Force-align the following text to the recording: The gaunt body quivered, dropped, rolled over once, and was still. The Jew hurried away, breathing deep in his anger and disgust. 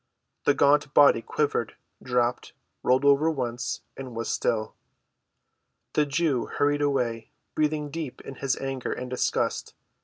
The 0.45 0.55
gaunt 0.55 0.95
body 0.95 1.21
quivered, 1.21 1.75
dropped, 2.01 2.53
rolled 2.81 3.05
over 3.05 3.29
once, 3.29 3.81
and 3.95 4.15
was 4.15 4.33
still. 4.33 4.73
The 5.93 6.07
Jew 6.07 6.47
hurried 6.47 6.81
away, 6.81 7.29
breathing 7.53 7.91
deep 7.91 8.19
in 8.21 8.33
his 8.37 8.57
anger 8.57 8.93
and 8.93 9.11
disgust. 9.11 9.75